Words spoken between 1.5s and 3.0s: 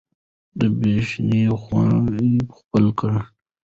خوی خپل